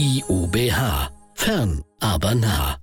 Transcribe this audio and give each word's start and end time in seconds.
IUBH. 0.00 1.10
Fern, 1.34 1.82
aber 1.98 2.36
nah. 2.36 2.76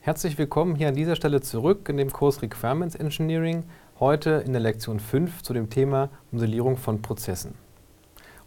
Herzlich 0.00 0.36
willkommen 0.36 0.74
hier 0.74 0.88
an 0.88 0.96
dieser 0.96 1.14
Stelle 1.14 1.42
zurück 1.42 1.88
in 1.88 1.96
dem 1.96 2.10
Kurs 2.10 2.42
Requirements 2.42 2.96
Engineering, 2.96 3.62
heute 4.00 4.42
in 4.44 4.50
der 4.50 4.60
Lektion 4.60 4.98
5 4.98 5.44
zu 5.44 5.54
dem 5.54 5.70
Thema 5.70 6.08
Modellierung 6.32 6.76
von 6.76 7.02
Prozessen. 7.02 7.54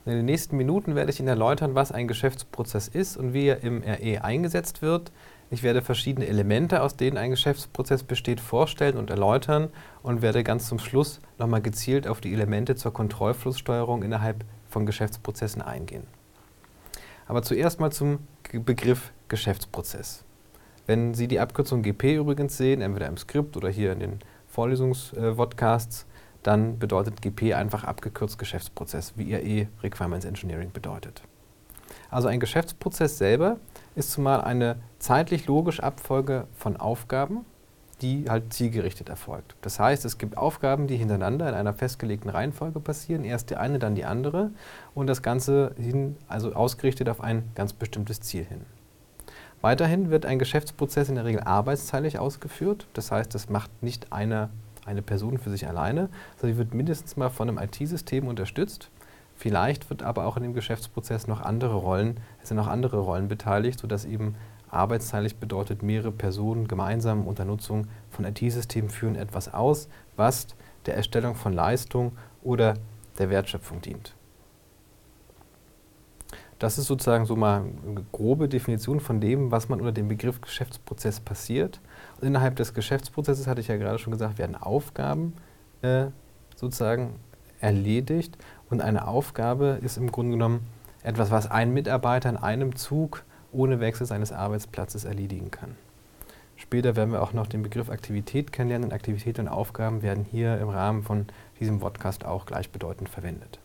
Und 0.04 0.11
in 0.11 0.18
den 0.18 0.25
nächsten 0.25 0.57
Minuten 0.57 0.95
werde 0.95 1.11
ich 1.11 1.21
Ihnen 1.21 1.29
erläutern, 1.29 1.75
was 1.75 1.93
ein 1.93 2.09
Geschäftsprozess 2.09 2.89
ist 2.89 3.16
und 3.16 3.32
wie 3.32 3.48
er 3.48 3.64
im 3.64 3.82
RE 3.82 4.21
eingesetzt 4.21 4.82
wird. 4.82 5.14
Ich 5.50 5.64
werde 5.64 5.82
verschiedene 5.82 6.27
Elemente, 6.27 6.82
aus 6.82 6.98
denen 6.98 7.16
ein 7.16 7.30
Geschäftsprozess 7.30 8.04
besteht, 8.04 8.41
vorstellen 8.41 8.98
und 8.98 9.11
erläutern 9.11 9.70
und 10.04 10.21
werde 10.21 10.43
ganz 10.43 10.68
zum 10.68 10.80
Schluss 10.80 11.21
nochmal 11.38 11.61
gezielt 11.61 12.05
auf 12.05 12.20
die 12.20 12.34
Elemente 12.34 12.75
zur 12.75 12.91
Kontrollflusssteuerung 12.91 14.03
innerhalb 14.03 14.43
von 14.70 14.86
Geschäftsprozessen 14.86 15.62
eingehen. 15.62 16.08
Aber 17.28 17.41
zuerst 17.44 17.80
mal 17.80 17.91
zum 17.91 18.20
Begriff 18.52 19.12
Geschäftsprozess. 19.28 20.23
Wenn 20.88 21.14
Sie 21.14 21.28
die 21.28 21.40
Abkürzung 21.40 21.84
GP 21.84 22.16
übrigens 22.16 22.58
sehen, 22.58 22.82
entweder 22.82 23.08
im 23.08 23.18
Skript 23.18 23.55
oder 23.58 23.70
hier 23.70 23.92
in 23.92 24.00
den 24.00 24.20
Vorlesungs-Podcasts, 24.48 26.08
dann 26.42 26.80
bedeutet 26.80 27.22
GP 27.22 27.54
einfach 27.54 27.84
abgekürzt 27.84 28.40
Geschäftsprozess, 28.40 29.14
wie 29.16 29.32
IRE 29.32 29.68
Requirements 29.84 30.26
Engineering 30.26 30.72
bedeutet. 30.72 31.22
Also 32.09 32.28
ein 32.28 32.40
Geschäftsprozess 32.40 33.17
selber 33.17 33.58
ist 33.95 34.12
zumal 34.12 34.42
eine 34.42 34.78
zeitlich 34.98 35.45
logische 35.45 35.84
Abfolge 35.84 36.48
von 36.56 36.78
Aufgaben, 36.78 37.45
die 38.02 38.30
halt 38.30 38.53
zielgerichtet 38.53 39.09
erfolgt. 39.09 39.55
Das 39.62 39.80
heißt, 39.80 40.05
es 40.05 40.17
gibt 40.17 40.38
Aufgaben, 40.38 40.88
die 40.88 40.98
hintereinander 40.98 41.49
in 41.49 41.55
einer 41.55 41.73
festgelegten 41.73 42.30
Reihenfolge 42.30 42.80
passieren, 42.80 43.23
erst 43.23 43.49
die 43.49 43.55
eine, 43.55 43.80
dann 43.80 43.95
die 43.95 44.05
andere 44.05 44.52
und 44.95 45.08
das 45.08 45.22
Ganze 45.22 45.73
hin, 45.78 46.17
also 46.27 46.53
ausgerichtet 46.53 47.09
auf 47.09 47.22
ein 47.22 47.44
ganz 47.55 47.73
bestimmtes 47.73 48.22
Ziel 48.22 48.45
hin. 48.45 48.61
Weiterhin 49.61 50.09
wird 50.09 50.25
ein 50.25 50.39
Geschäftsprozess 50.39 51.09
in 51.09 51.16
der 51.16 51.25
Regel 51.25 51.42
arbeitsteilig 51.42 52.17
ausgeführt. 52.17 52.88
Das 52.94 53.11
heißt, 53.11 53.36
das 53.36 53.50
macht 53.50 53.83
nicht 53.83 54.14
eine, 54.14 54.50
eine 54.86 55.02
Person 55.02 55.38
für 55.38 55.50
sich 55.50 55.67
alleine, 55.67 56.09
sondern 56.38 56.55
sie 56.55 56.58
wird 56.58 56.73
mindestens 56.73 57.17
mal 57.17 57.30
von 57.30 57.50
einem 57.50 57.58
IT-System 57.58 58.27
unterstützt. 58.27 58.89
Vielleicht 59.36 59.89
wird 59.89 60.03
aber 60.03 60.25
auch 60.25 60.38
in 60.38 60.44
dem 60.44 60.53
Geschäftsprozess 60.53 61.27
noch 61.27 61.42
andere 61.42 61.75
Rollen, 61.75 62.17
es 62.42 62.50
sind 62.50 62.58
noch 62.58 62.67
andere 62.67 63.00
Rollen 63.00 63.30
beteiligt, 63.30 63.80
sodass 63.80 64.05
eben 64.05 64.36
arbeitsteilig 64.72 65.38
bedeutet, 65.38 65.84
mehrere 65.84 66.12
Personen 66.12 66.67
gemeinsam 66.67 67.28
unter 67.28 67.45
Nutzung 67.45 67.88
von 68.09 68.25
IT-Systemen 68.25 68.89
führen 68.89 69.16
etwas 69.16 69.53
aus, 69.53 69.89
was 70.16 70.48
der 70.86 70.95
Erstellung 70.95 71.36
von 71.36 71.53
Leistung 71.53 72.14
oder 72.44 72.76
der 73.17 73.30
Wertschöpfung 73.30 73.81
dient. 73.81 74.14
Das 76.59 76.78
ist 76.78 76.88
sozusagen 76.88 77.26
so 77.26 77.38
mal 77.38 77.61
eine 77.88 78.03
grobe 78.11 78.50
Definition 78.50 79.00
von 79.00 79.22
dem, 79.22 79.50
was 79.50 79.70
man 79.70 79.80
unter 79.80 79.94
dem 79.94 80.09
Begriff 80.09 80.42
Geschäftsprozess 80.42 81.22
passiert. 81.22 81.80
Und 82.20 82.28
innerhalb 82.28 82.58
des 82.58 82.73
Geschäftsprozesses, 82.73 83.48
hatte 83.48 83.61
ich 83.61 83.70
ja 83.70 83.78
gerade 83.78 83.98
schon 83.98 84.11
gesagt, 84.11 84.38
werden 84.38 84.58
Aufgaben 84.58 85.33
äh, 85.81 86.08
sozusagen 86.58 87.16
erledigt. 87.61 88.38
Und 88.70 88.81
eine 88.81 89.08
Aufgabe 89.08 89.80
ist 89.81 89.98
im 89.98 90.11
Grunde 90.11 90.33
genommen 90.33 90.67
etwas, 91.02 91.31
was 91.31 91.50
ein 91.50 91.73
Mitarbeiter 91.73 92.30
in 92.30 92.38
einem 92.38 92.76
Zug 92.76 93.23
ohne 93.52 93.80
Wechsel 93.80 94.05
seines 94.05 94.31
Arbeitsplatzes 94.31 95.05
erledigen 95.05 95.52
kann. 95.52 95.75
Später 96.55 96.95
werden 96.97 97.11
wir 97.11 97.22
auch 97.22 97.31
noch 97.31 97.47
den 97.47 97.64
Begriff 97.64 97.89
Aktivität 97.89 98.52
kennenlernen. 98.52 98.92
Aktivität 98.92 99.39
und 99.39 99.47
Aufgaben 99.47 100.02
werden 100.02 100.25
hier 100.25 100.58
im 100.59 100.67
Rahmen 100.67 101.03
von 101.03 101.25
diesem 101.59 101.80
Podcast 101.80 102.25
auch 102.25 102.45
gleichbedeutend 102.45 103.08
verwendet. 103.08 103.59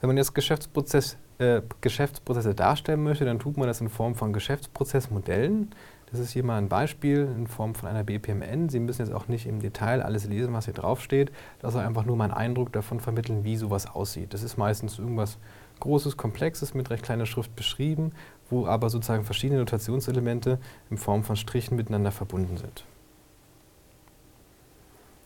Wenn 0.00 0.08
man 0.08 0.16
jetzt 0.16 0.34
Geschäftsprozess, 0.34 1.16
äh, 1.38 1.62
Geschäftsprozesse 1.80 2.54
darstellen 2.54 3.04
möchte, 3.04 3.24
dann 3.24 3.38
tut 3.38 3.56
man 3.56 3.68
das 3.68 3.80
in 3.80 3.88
Form 3.88 4.16
von 4.16 4.32
Geschäftsprozessmodellen. 4.32 5.70
Das 6.10 6.20
ist 6.20 6.32
hier 6.32 6.44
mal 6.44 6.58
ein 6.58 6.68
Beispiel 6.68 7.28
in 7.36 7.46
Form 7.46 7.74
von 7.74 7.88
einer 7.88 8.04
BPMN. 8.04 8.68
Sie 8.68 8.80
müssen 8.80 9.02
jetzt 9.02 9.14
auch 9.14 9.28
nicht 9.28 9.46
im 9.46 9.60
Detail 9.60 10.02
alles 10.02 10.26
lesen, 10.26 10.52
was 10.52 10.66
hier 10.66 10.74
draufsteht. 10.74 11.32
Das 11.60 11.72
soll 11.72 11.84
einfach 11.84 12.04
nur 12.04 12.16
mal 12.16 12.24
einen 12.24 12.34
Eindruck 12.34 12.72
davon 12.72 13.00
vermitteln, 13.00 13.44
wie 13.44 13.56
sowas 13.56 13.86
aussieht. 13.86 14.34
Das 14.34 14.42
ist 14.42 14.56
meistens 14.56 14.98
irgendwas 14.98 15.38
Großes, 15.84 16.16
Komplexes 16.16 16.74
mit 16.74 16.90
recht 16.90 17.04
kleiner 17.04 17.26
Schrift 17.26 17.54
beschrieben, 17.54 18.12
wo 18.50 18.66
aber 18.66 18.90
sozusagen 18.90 19.24
verschiedene 19.24 19.60
Notationselemente 19.60 20.58
in 20.90 20.98
Form 20.98 21.24
von 21.24 21.36
Strichen 21.36 21.76
miteinander 21.76 22.10
verbunden 22.10 22.56
sind. 22.56 22.84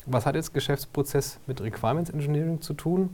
Was 0.04 0.26
hat 0.26 0.34
jetzt 0.34 0.54
Geschäftsprozess 0.54 1.38
mit 1.46 1.60
Requirements 1.60 2.10
Engineering 2.10 2.60
zu 2.60 2.74
tun? 2.74 3.10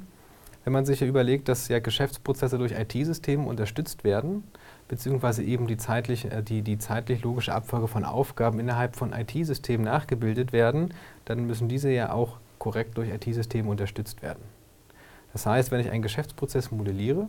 wenn 0.65 0.73
man 0.73 0.87
sich 0.87 1.01
ja 1.01 1.07
überlegt, 1.07 1.49
dass 1.49 1.69
ja 1.69 1.79
Geschäftsprozesse 1.79 2.59
durch 2.59 2.73
IT-Systeme 2.73 3.47
unterstützt 3.47 4.03
werden, 4.03 4.45
beziehungsweise 4.89 5.43
eben 5.43 5.67
die 5.67 5.77
zeitlich, 5.77 6.25
äh, 6.25 6.43
die, 6.43 6.63
die 6.63 6.79
zeitlich 6.79 7.23
logische 7.23 7.55
Abfolge 7.55 7.87
von 7.87 8.05
Aufgaben 8.05 8.59
innerhalb 8.59 8.97
von 8.97 9.13
IT-Systemen 9.13 9.85
nachgebildet 9.85 10.53
werden, 10.53 10.95
dann 11.27 11.47
müssen 11.47 11.69
diese 11.69 11.91
ja 11.91 12.13
auch 12.13 12.39
korrekt 12.59 12.97
durch 12.97 13.11
IT-Systeme 13.11 13.69
unterstützt 13.69 14.23
werden. 14.23 14.43
Das 15.35 15.45
heißt, 15.47 15.71
wenn 15.71 15.81
ich 15.81 15.91
einen 15.91 16.03
Geschäftsprozess 16.03 16.71
modelliere, 16.71 17.29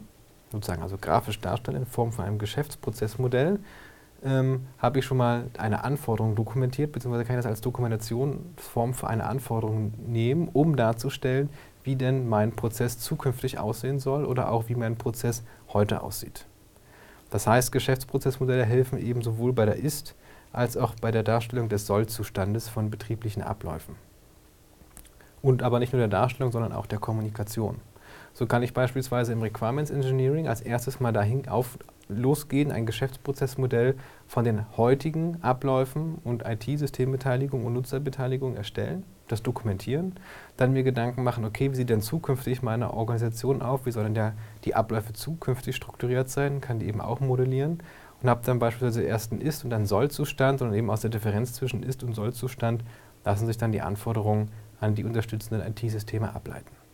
sozusagen 0.52 0.84
also 0.84 0.98
grafisch 0.98 1.42
darstelle 1.42 1.80
in 1.80 1.86
Form 1.86 2.14
von 2.14 2.24
einem 2.24 2.38
Geschäftsprozessmodell, 2.38 3.60
ähm, 4.24 4.68
habe 4.78 5.00
ich 5.00 5.06
schon 5.06 5.18
mal 5.18 5.48
eine 5.58 5.84
Anforderung 5.84 6.36
dokumentiert, 6.36 6.92
beziehungsweise 6.92 7.26
kann 7.26 7.36
ich 7.36 7.44
das 7.44 7.50
als 7.50 7.62
Dokumentationsform 7.62 8.94
für 8.94 9.08
eine 9.08 9.26
Anforderung 9.26 9.94
nehmen, 10.08 10.50
um 10.54 10.76
darzustellen, 10.76 11.50
wie 11.84 11.96
denn 11.96 12.30
mein 12.30 12.52
Prozess 12.54 13.00
zukünftig 13.00 13.60
aussehen 13.60 14.00
soll 14.00 14.24
oder 14.26 14.52
auch 14.52 14.70
wie 14.70 14.76
mein 14.76 14.98
Prozess 14.98 15.44
heute 15.74 16.02
aussieht. 16.02 16.46
Das 17.32 17.48
heißt, 17.48 17.72
Geschäftsprozessmodelle 17.72 18.66
helfen 18.66 19.00
eben 19.00 19.24
sowohl 19.24 19.52
bei 19.52 19.66
der 19.66 19.76
Ist- 19.78 20.16
als 20.54 20.78
auch 20.78 20.94
bei 21.02 21.12
der 21.12 21.24
Darstellung 21.24 21.70
des 21.70 21.86
Sollzustandes 21.86 22.70
von 22.70 22.90
betrieblichen 22.90 23.42
Abläufen. 23.42 23.96
Und 25.42 25.64
aber 25.64 25.80
nicht 25.80 25.92
nur 25.92 26.00
der 26.00 26.08
Darstellung, 26.08 26.52
sondern 26.52 26.72
auch 26.72 26.86
der 26.86 27.00
Kommunikation. 27.00 27.82
So 28.38 28.48
kann 28.48 28.64
ich 28.64 28.74
beispielsweise 28.74 29.32
im 29.32 29.42
Requirements 29.42 29.92
Engineering 29.92 30.50
als 30.50 30.60
erstes 30.60 31.00
mal 31.00 31.14
dahin 31.14 31.48
auf, 31.48 31.80
losgehen, 32.10 32.70
ein 32.70 32.86
Geschäftsprozessmodell 32.86 33.96
von 34.28 34.44
den 34.44 34.66
heutigen 34.76 35.42
Abläufen 35.42 36.16
und 36.26 36.44
IT-Systembeteiligung 36.46 37.66
und 37.66 37.72
Nutzerbeteiligung 37.72 38.58
erstellen, 38.58 39.06
das 39.30 39.42
dokumentieren, 39.42 40.16
dann 40.58 40.74
mir 40.74 40.84
Gedanken 40.84 41.24
machen, 41.24 41.46
okay, 41.46 41.72
wie 41.72 41.76
sieht 41.76 41.90
denn 41.90 42.02
zukünftig 42.02 42.62
meine 42.62 42.94
Organisation 42.94 43.62
auf, 43.62 43.86
wie 43.86 43.92
sollen 43.92 44.14
denn 44.14 44.34
die 44.66 44.76
Abläufe 44.76 45.14
zukünftig 45.14 45.78
strukturiert 45.78 46.28
sein, 46.28 46.60
kann 46.60 46.80
die 46.80 46.88
eben 46.88 47.00
auch 47.00 47.22
modellieren? 47.22 47.82
Und 48.22 48.30
habe 48.30 48.42
dann 48.46 48.60
beispielsweise 48.60 49.04
erst 49.04 49.32
einen 49.32 49.40
Ist- 49.40 49.64
und 49.64 49.70
dann 49.70 49.86
Soll-Zustand 49.86 50.62
und 50.62 50.74
eben 50.74 50.90
aus 50.90 51.00
der 51.00 51.10
Differenz 51.10 51.54
zwischen 51.54 51.84
Ist- 51.84 52.04
und 52.04 52.14
Soll-Zustand 52.14 52.84
lassen 53.24 53.48
sich 53.48 53.58
dann 53.58 53.72
die 53.72 53.82
Anforderungen 53.82 54.52
an 54.82 54.94
die 54.94 55.06
unterstützenden 55.06 55.66
IT-Systeme 55.66 56.36
ableiten. 56.36 56.85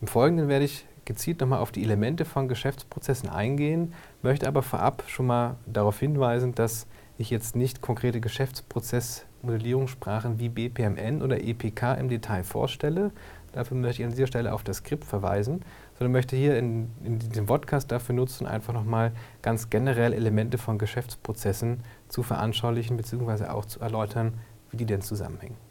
Im 0.00 0.06
Folgenden 0.06 0.48
werde 0.48 0.64
ich 0.64 0.86
gezielt 1.04 1.40
nochmal 1.40 1.58
auf 1.58 1.72
die 1.72 1.82
Elemente 1.82 2.24
von 2.24 2.48
Geschäftsprozessen 2.48 3.28
eingehen, 3.28 3.92
möchte 4.22 4.48
aber 4.48 4.62
vorab 4.62 5.04
schon 5.08 5.26
mal 5.26 5.56
darauf 5.66 6.00
hinweisen, 6.00 6.54
dass 6.54 6.86
ich 7.18 7.28
jetzt 7.28 7.54
nicht 7.54 7.82
konkrete 7.82 8.18
Geschäftsprozessmodellierungssprachen 8.20 10.38
wie 10.38 10.48
BPMN 10.48 11.20
oder 11.20 11.42
EPK 11.42 11.92
im 11.94 12.08
Detail 12.08 12.44
vorstelle. 12.44 13.10
Dafür 13.52 13.76
möchte 13.76 14.02
ich 14.02 14.06
an 14.06 14.12
dieser 14.12 14.28
Stelle 14.28 14.54
auf 14.54 14.62
das 14.62 14.78
Skript 14.78 15.04
verweisen, 15.04 15.62
sondern 15.98 16.12
möchte 16.12 16.34
hier 16.34 16.56
in, 16.56 16.88
in 17.04 17.18
diesem 17.18 17.44
Podcast 17.46 17.92
dafür 17.92 18.14
nutzen, 18.14 18.46
einfach 18.46 18.72
nochmal 18.72 19.12
ganz 19.42 19.68
generell 19.68 20.14
Elemente 20.14 20.56
von 20.56 20.78
Geschäftsprozessen 20.78 21.82
zu 22.08 22.22
veranschaulichen 22.22 22.96
bzw. 22.96 23.44
auch 23.46 23.66
zu 23.66 23.80
erläutern, 23.80 24.32
wie 24.70 24.78
die 24.78 24.86
denn 24.86 25.02
zusammenhängen. 25.02 25.69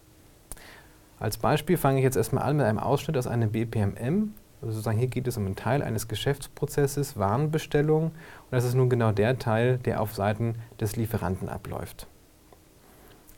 Als 1.20 1.38
Beispiel 1.38 1.78
fange 1.78 2.00
ich 2.00 2.04
jetzt 2.04 2.18
erstmal 2.18 2.44
an 2.44 2.58
mit 2.58 2.66
einem 2.66 2.80
Ausschnitt 2.80 3.18
aus 3.18 3.28
einem 3.28 3.52
BPMM, 3.52 4.34
also 4.62 4.74
sozusagen 4.74 4.98
hier 4.98 5.08
geht 5.08 5.28
es 5.28 5.38
um 5.38 5.46
einen 5.46 5.56
Teil 5.56 5.82
eines 5.82 6.08
Geschäftsprozesses, 6.08 7.18
Warenbestellung. 7.18 8.06
Und 8.06 8.14
das 8.52 8.66
ist 8.66 8.74
nun 8.74 8.90
genau 8.90 9.12
der 9.12 9.40
Teil, 9.40 9.78
der 9.78 10.02
auf 10.02 10.14
Seiten 10.14 10.56
des 10.80 10.98
Lieferanten 10.98 11.48
abläuft. 11.48 12.08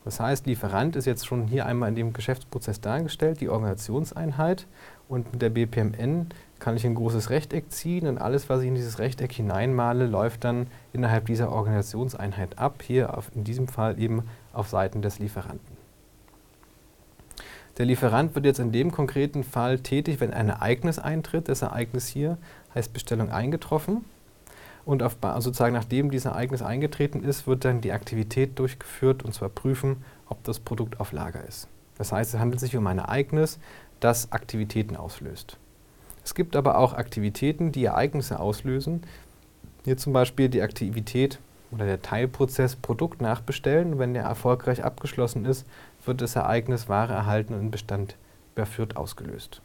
Das 0.03 0.19
heißt, 0.19 0.47
Lieferant 0.47 0.95
ist 0.95 1.05
jetzt 1.05 1.27
schon 1.27 1.45
hier 1.45 1.67
einmal 1.67 1.89
in 1.89 1.95
dem 1.95 2.13
Geschäftsprozess 2.13 2.81
dargestellt, 2.81 3.39
die 3.39 3.49
Organisationseinheit. 3.49 4.65
Und 5.07 5.31
mit 5.31 5.43
der 5.43 5.51
BPMN 5.51 6.29
kann 6.57 6.75
ich 6.75 6.85
ein 6.87 6.95
großes 6.95 7.29
Rechteck 7.29 7.71
ziehen 7.71 8.07
und 8.07 8.17
alles, 8.17 8.49
was 8.49 8.61
ich 8.61 8.67
in 8.67 8.75
dieses 8.75 8.97
Rechteck 8.97 9.31
hineinmale, 9.31 10.07
läuft 10.07 10.43
dann 10.43 10.67
innerhalb 10.91 11.27
dieser 11.27 11.51
Organisationseinheit 11.51 12.57
ab. 12.57 12.81
Hier 12.81 13.15
auf, 13.15 13.29
in 13.35 13.43
diesem 13.43 13.67
Fall 13.67 13.99
eben 13.99 14.23
auf 14.53 14.69
Seiten 14.69 15.03
des 15.03 15.19
Lieferanten. 15.19 15.70
Der 17.81 17.87
Lieferant 17.87 18.35
wird 18.35 18.45
jetzt 18.45 18.59
in 18.59 18.71
dem 18.71 18.91
konkreten 18.91 19.43
Fall 19.43 19.79
tätig, 19.79 20.19
wenn 20.19 20.35
ein 20.35 20.49
Ereignis 20.49 20.99
eintritt. 20.99 21.49
Das 21.49 21.63
Ereignis 21.63 22.05
hier 22.05 22.37
heißt 22.75 22.93
Bestellung 22.93 23.31
eingetroffen. 23.31 24.05
Und 24.85 25.01
auf, 25.01 25.17
sozusagen 25.39 25.73
nachdem 25.73 26.11
dieses 26.11 26.25
Ereignis 26.25 26.61
eingetreten 26.61 27.23
ist, 27.23 27.47
wird 27.47 27.65
dann 27.65 27.81
die 27.81 27.91
Aktivität 27.91 28.59
durchgeführt 28.59 29.23
und 29.23 29.33
zwar 29.33 29.49
prüfen, 29.49 30.05
ob 30.29 30.43
das 30.43 30.59
Produkt 30.59 30.99
auf 30.99 31.11
Lager 31.11 31.43
ist. 31.43 31.67
Das 31.97 32.11
heißt, 32.11 32.35
es 32.35 32.39
handelt 32.39 32.59
sich 32.59 32.77
um 32.77 32.85
ein 32.85 32.99
Ereignis, 32.99 33.57
das 33.99 34.31
Aktivitäten 34.31 34.95
auslöst. 34.95 35.57
Es 36.23 36.35
gibt 36.35 36.55
aber 36.55 36.77
auch 36.77 36.93
Aktivitäten, 36.93 37.71
die 37.71 37.85
Ereignisse 37.85 38.39
auslösen. 38.39 39.01
Hier 39.85 39.97
zum 39.97 40.13
Beispiel 40.13 40.49
die 40.49 40.61
Aktivität 40.61 41.39
oder 41.71 41.85
der 41.85 42.03
Teilprozess 42.03 42.75
Produkt 42.75 43.21
nachbestellen. 43.21 43.97
Wenn 43.97 44.13
der 44.13 44.23
erfolgreich 44.23 44.83
abgeschlossen 44.83 45.45
ist, 45.45 45.65
wird 46.05 46.21
das 46.21 46.35
Ereignis 46.35 46.89
Ware 46.89 47.13
erhalten 47.13 47.53
und 47.53 47.71
Bestand 47.71 48.17
überführt 48.55 48.97
ausgelöst. 48.97 49.61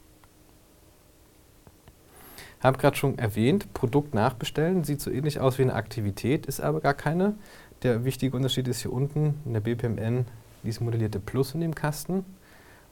Ich 2.59 2.65
habe 2.65 2.77
gerade 2.77 2.95
schon 2.95 3.19
erwähnt, 3.19 3.73
Produkt 3.73 4.15
nachbestellen 4.15 4.83
sieht 4.83 5.01
so 5.01 5.11
ähnlich 5.11 5.39
aus 5.39 5.57
wie 5.57 5.63
eine 5.63 5.75
Aktivität, 5.75 6.47
ist 6.47 6.59
aber 6.59 6.81
gar 6.81 6.95
keine. 6.95 7.35
Der 7.83 8.03
wichtige 8.03 8.35
Unterschied 8.35 8.67
ist 8.67 8.81
hier 8.81 8.91
unten 8.91 9.35
in 9.45 9.53
der 9.53 9.59
BPMN 9.59 10.25
dieses 10.63 10.81
modellierte 10.81 11.19
Plus 11.19 11.53
in 11.53 11.61
dem 11.61 11.75
Kasten. 11.75 12.25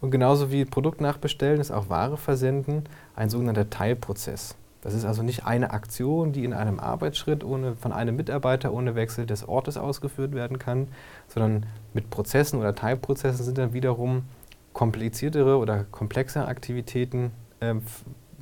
Und 0.01 0.11
genauso 0.11 0.51
wie 0.51 0.65
Produkt 0.65 1.01
nachbestellen 1.01 1.59
ist 1.59 1.71
auch 1.71 1.89
Ware 1.89 2.17
versenden 2.17 2.83
ein 3.15 3.29
sogenannter 3.29 3.69
Teilprozess. 3.69 4.55
Das 4.85 4.93
ist 4.93 5.03
also 5.03 5.23
nicht 5.23 5.47
eine 5.47 5.71
Aktion, 5.71 6.31
die 6.31 6.45
in 6.45 6.53
einem 6.53 6.79
Arbeitsschritt 6.79 7.43
ohne, 7.43 7.75
von 7.75 7.91
einem 7.91 8.15
Mitarbeiter 8.15 8.71
ohne 8.71 8.93
Wechsel 8.93 9.25
des 9.25 9.47
Ortes 9.47 9.77
ausgeführt 9.77 10.35
werden 10.35 10.59
kann, 10.59 10.89
sondern 11.27 11.65
mit 11.95 12.11
Prozessen 12.11 12.59
oder 12.59 12.75
Teilprozessen 12.75 13.43
sind 13.43 13.57
dann 13.57 13.73
wiederum 13.73 14.25
kompliziertere 14.73 15.57
oder 15.57 15.85
komplexere 15.85 16.45
Aktivitäten 16.45 17.31
äh, 17.61 17.73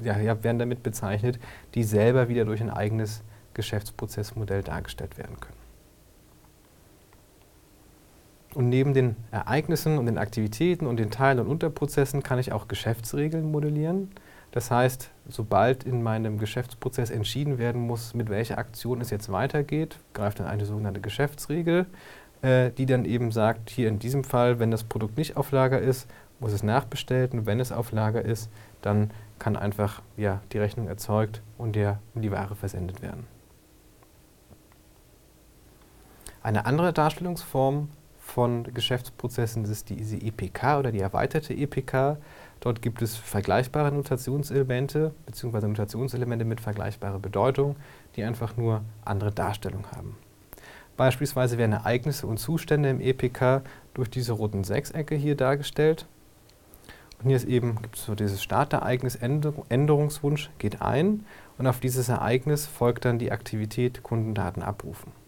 ja, 0.04 0.20
ja, 0.20 0.44
werden 0.44 0.60
damit 0.60 0.84
bezeichnet, 0.84 1.40
die 1.76 1.84
selber 1.86 2.28
wieder 2.28 2.44
durch 2.44 2.60
ein 2.60 2.70
eigenes 2.70 3.24
Geschäftsprozessmodell 3.54 4.64
dargestellt 4.64 5.18
werden 5.18 5.40
können. 5.40 5.56
Und 8.54 8.68
neben 8.68 8.94
den 8.94 9.16
Ereignissen 9.32 9.98
und 9.98 10.08
den 10.08 10.18
Aktivitäten 10.18 10.88
und 10.88 10.98
den 10.98 11.10
Teil- 11.10 11.40
und 11.40 11.48
Unterprozessen 11.48 12.22
kann 12.22 12.38
ich 12.38 12.52
auch 12.52 12.68
Geschäftsregeln 12.68 13.50
modellieren. 13.50 14.12
Das 14.54 14.70
heißt, 14.70 15.10
sobald 15.28 15.84
in 15.84 16.04
meinem 16.04 16.38
Geschäftsprozess 16.38 17.10
entschieden 17.10 17.58
werden 17.58 17.82
muss, 17.82 18.14
mit 18.14 18.30
welcher 18.30 18.60
Aktion 18.60 19.02
es 19.02 19.10
jetzt 19.10 19.32
weitergeht, 19.32 19.98
greift 20.14 20.40
dann 20.40 20.46
eine 20.46 20.68
sogenannte 20.68 21.02
Geschäftsregel, 21.02 21.88
äh, 22.44 22.70
die 22.70 22.86
dann 22.86 23.04
eben 23.04 23.32
sagt, 23.32 23.72
hier 23.72 23.90
in 23.90 23.98
diesem 23.98 24.24
Fall, 24.24 24.60
wenn 24.60 24.70
das 24.70 24.84
Produkt 24.84 25.18
nicht 25.18 25.38
auf 25.38 25.52
Lager 25.52 25.80
ist, 25.80 26.08
muss 26.40 26.54
es 26.54 26.62
nachbestellt 26.62 27.34
und 27.34 27.48
wenn 27.48 27.60
es 27.60 27.72
auf 27.72 27.92
Lager 27.92 28.24
ist, 28.24 28.52
dann 28.84 29.10
kann 29.40 29.56
einfach 29.56 30.04
ja, 30.18 30.42
die 30.52 30.60
Rechnung 30.60 30.88
erzeugt 30.88 31.42
und 31.58 31.76
der, 31.76 31.98
die 32.14 32.32
Ware 32.32 32.56
versendet 32.56 33.02
werden. 33.02 33.26
Eine 36.44 36.68
andere 36.68 36.94
Darstellungsform 36.94 37.90
von 38.34 38.64
Geschäftsprozessen 38.74 39.64
ist 39.66 39.90
diese 39.90 40.18
EPK 40.18 40.80
oder 40.80 40.92
die 40.92 41.02
erweiterte 41.02 41.54
EPK. 41.54 42.18
Dort 42.62 42.82
gibt 42.82 43.04
es 43.04 43.16
vergleichbare 43.16 43.92
Notationselemente 43.92 45.14
bzw. 45.28 45.68
Notationselemente 45.68 46.44
mit 46.44 46.60
vergleichbarer 46.60 47.20
Bedeutung, 47.20 47.76
die 48.16 48.24
einfach 48.24 48.58
nur 48.58 48.82
andere 49.06 49.32
Darstellung 49.32 49.86
haben. 49.96 50.18
Beispielsweise 50.98 51.60
werden 51.60 51.74
Ereignisse 51.74 52.26
und 52.26 52.40
Zustände 52.40 52.90
im 52.90 53.02
EPK 53.02 53.62
durch 53.94 54.10
diese 54.10 54.32
roten 54.34 54.64
Sechsecke 54.64 55.14
hier 55.14 55.38
dargestellt. 55.38 56.08
Und 57.22 57.28
hier 57.28 57.38
ist 57.38 57.48
eben, 57.48 57.82
gibt 57.84 57.98
es 57.98 58.06
so 58.06 58.16
dieses 58.16 58.42
Startereignis, 58.42 59.16
Änderungswunsch 59.16 60.50
geht 60.58 60.82
ein 60.82 61.24
und 61.60 61.68
auf 61.68 61.80
dieses 61.80 62.10
Ereignis 62.10 62.66
folgt 62.66 63.06
dann 63.06 63.20
die 63.20 63.32
Aktivität 63.32 64.02
Kundendaten 64.02 64.64
abrufen. 64.64 65.23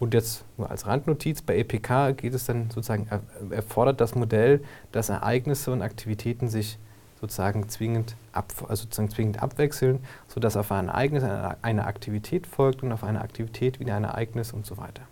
Und 0.00 0.14
jetzt 0.14 0.44
nur 0.56 0.70
als 0.70 0.86
Randnotiz, 0.86 1.42
bei 1.42 1.58
EPK 1.58 2.12
geht 2.12 2.32
es 2.32 2.46
dann 2.46 2.70
sozusagen, 2.70 3.06
erfordert 3.50 4.00
das 4.00 4.14
Modell, 4.14 4.64
dass 4.92 5.10
Ereignisse 5.10 5.70
und 5.70 5.82
Aktivitäten 5.82 6.48
sich 6.48 6.78
sozusagen 7.20 7.68
zwingend, 7.68 8.16
ab, 8.32 8.50
also 8.62 8.84
sozusagen 8.84 9.10
zwingend 9.10 9.42
abwechseln, 9.42 10.00
sodass 10.26 10.56
auf 10.56 10.72
ein 10.72 10.88
Ereignis 10.88 11.22
eine, 11.22 11.84
Aktivität 11.84 12.46
folgt 12.46 12.82
und 12.82 12.92
auf 12.92 13.04
eine 13.04 13.20
Aktivität 13.20 13.78
wieder 13.78 13.94
ein 13.94 14.04
Ereignis 14.04 14.54
und 14.54 14.64
so 14.64 14.78
weiter. 14.78 15.02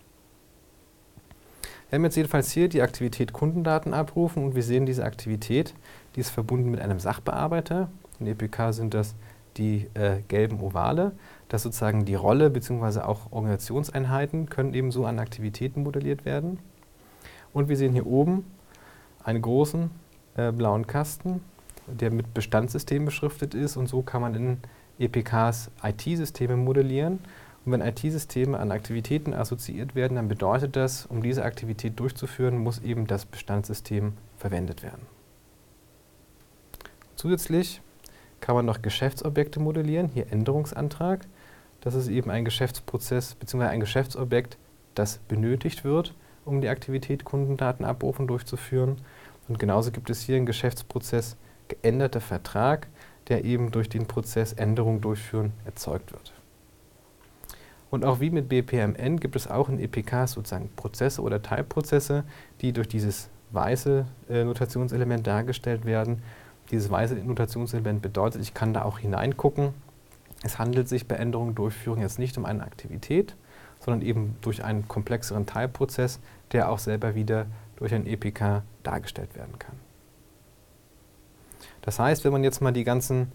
Wir 1.90 1.98
haben 1.98 2.04
jetzt 2.04 2.16
jedenfalls 2.16 2.50
hier 2.50 2.70
die 2.70 2.80
Aktivität 2.80 3.34
Kundendaten 3.34 3.92
abrufen 3.92 4.42
und 4.42 4.54
wir 4.54 4.62
sehen 4.62 4.86
diese 4.86 5.04
Aktivität, 5.04 5.74
die 6.16 6.20
ist 6.20 6.30
verbunden 6.30 6.70
mit 6.70 6.80
einem 6.80 6.98
Sachbearbeiter. 6.98 7.90
In 8.20 8.26
EPK 8.26 8.72
sind 8.72 8.94
das 8.94 9.14
die 9.58 9.88
äh, 9.94 10.22
gelben 10.28 10.60
Ovale 10.60 11.12
dass 11.48 11.62
sozusagen 11.62 12.04
die 12.04 12.14
Rolle 12.14 12.50
bzw. 12.50 13.00
auch 13.00 13.32
Organisationseinheiten 13.32 14.48
können 14.48 14.74
eben 14.74 14.92
so 14.92 15.06
an 15.06 15.18
Aktivitäten 15.18 15.82
modelliert 15.82 16.24
werden. 16.24 16.58
Und 17.52 17.68
wir 17.68 17.76
sehen 17.76 17.92
hier 17.92 18.06
oben 18.06 18.44
einen 19.24 19.42
großen 19.42 19.90
äh, 20.36 20.52
blauen 20.52 20.86
Kasten, 20.86 21.40
der 21.86 22.10
mit 22.10 22.34
Bestandssystemen 22.34 23.06
beschriftet 23.06 23.54
ist 23.54 23.76
und 23.76 23.88
so 23.88 24.02
kann 24.02 24.20
man 24.20 24.34
in 24.34 24.58
EPKs 24.98 25.70
IT-Systeme 25.82 26.56
modellieren. 26.56 27.20
Und 27.64 27.72
wenn 27.72 27.80
IT-Systeme 27.80 28.58
an 28.58 28.70
Aktivitäten 28.70 29.32
assoziiert 29.32 29.94
werden, 29.94 30.16
dann 30.16 30.28
bedeutet 30.28 30.76
das, 30.76 31.06
um 31.06 31.22
diese 31.22 31.44
Aktivität 31.44 31.98
durchzuführen, 31.98 32.58
muss 32.58 32.78
eben 32.80 33.06
das 33.06 33.24
Bestandssystem 33.24 34.12
verwendet 34.36 34.82
werden. 34.82 35.06
Zusätzlich 37.16 37.80
kann 38.40 38.54
man 38.54 38.66
noch 38.66 38.82
Geschäftsobjekte 38.82 39.60
modellieren, 39.60 40.10
hier 40.12 40.32
Änderungsantrag. 40.32 41.26
Das 41.80 41.94
ist 41.94 42.08
eben 42.08 42.30
ein 42.30 42.44
Geschäftsprozess 42.44 43.34
bzw. 43.34 43.64
ein 43.64 43.80
Geschäftsobjekt, 43.80 44.58
das 44.94 45.18
benötigt 45.28 45.84
wird, 45.84 46.14
um 46.44 46.60
die 46.60 46.68
Aktivität 46.68 47.24
Kundendatenabrufen 47.24 48.26
durchzuführen. 48.26 48.96
Und 49.48 49.58
genauso 49.58 49.90
gibt 49.90 50.10
es 50.10 50.22
hier 50.22 50.36
einen 50.36 50.46
Geschäftsprozess 50.46 51.36
geänderter 51.68 52.20
Vertrag, 52.20 52.88
der 53.28 53.44
eben 53.44 53.70
durch 53.70 53.88
den 53.88 54.06
Prozess 54.06 54.52
Änderung 54.52 55.00
durchführen 55.00 55.52
erzeugt 55.64 56.12
wird. 56.12 56.32
Und 57.90 58.04
auch 58.04 58.20
wie 58.20 58.30
mit 58.30 58.48
BPMN 58.48 59.18
gibt 59.18 59.36
es 59.36 59.46
auch 59.46 59.68
in 59.68 59.78
EPKs 59.78 60.32
sozusagen 60.32 60.70
Prozesse 60.76 61.22
oder 61.22 61.40
Teilprozesse, 61.40 62.24
die 62.60 62.72
durch 62.72 62.88
dieses 62.88 63.30
weiße 63.50 64.04
äh, 64.28 64.44
Notationselement 64.44 65.26
dargestellt 65.26 65.86
werden. 65.86 66.22
Dieses 66.70 66.90
weiße 66.90 67.14
Notationselement 67.16 68.02
bedeutet, 68.02 68.42
ich 68.42 68.54
kann 68.54 68.74
da 68.74 68.82
auch 68.82 68.98
hineingucken 68.98 69.72
es 70.42 70.58
handelt 70.58 70.88
sich 70.88 71.06
bei 71.06 71.16
Änderungen 71.16 71.54
Durchführung 71.54 72.00
jetzt 72.00 72.18
nicht 72.18 72.38
um 72.38 72.44
eine 72.44 72.62
Aktivität, 72.62 73.34
sondern 73.80 74.06
eben 74.06 74.36
durch 74.40 74.64
einen 74.64 74.86
komplexeren 74.86 75.46
Teilprozess, 75.46 76.20
der 76.52 76.70
auch 76.70 76.78
selber 76.78 77.14
wieder 77.14 77.46
durch 77.76 77.94
ein 77.94 78.06
EPK 78.06 78.62
dargestellt 78.82 79.34
werden 79.34 79.58
kann. 79.58 79.76
Das 81.82 81.98
heißt, 81.98 82.24
wenn 82.24 82.32
man 82.32 82.44
jetzt 82.44 82.60
mal 82.60 82.72
die 82.72 82.84
ganzen 82.84 83.32